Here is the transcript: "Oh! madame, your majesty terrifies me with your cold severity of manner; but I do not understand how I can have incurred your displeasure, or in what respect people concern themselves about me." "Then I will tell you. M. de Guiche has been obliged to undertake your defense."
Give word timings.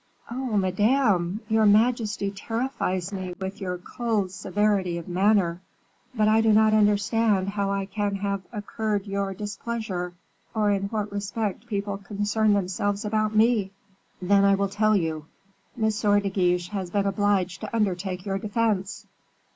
"Oh! 0.31 0.57
madame, 0.57 1.41
your 1.47 1.67
majesty 1.67 2.31
terrifies 2.31 3.13
me 3.13 3.35
with 3.39 3.61
your 3.61 3.77
cold 3.77 4.31
severity 4.31 4.97
of 4.97 5.07
manner; 5.07 5.61
but 6.15 6.27
I 6.27 6.41
do 6.41 6.51
not 6.51 6.73
understand 6.73 7.49
how 7.49 7.69
I 7.69 7.85
can 7.85 8.15
have 8.15 8.41
incurred 8.51 9.05
your 9.05 9.35
displeasure, 9.35 10.13
or 10.55 10.71
in 10.71 10.85
what 10.87 11.11
respect 11.11 11.67
people 11.67 11.99
concern 11.99 12.53
themselves 12.53 13.05
about 13.05 13.35
me." 13.35 13.69
"Then 14.19 14.43
I 14.43 14.55
will 14.55 14.69
tell 14.69 14.95
you. 14.95 15.27
M. 15.79 15.87
de 15.91 16.29
Guiche 16.29 16.69
has 16.69 16.89
been 16.89 17.05
obliged 17.05 17.61
to 17.61 17.75
undertake 17.75 18.25
your 18.25 18.39
defense." 18.39 19.05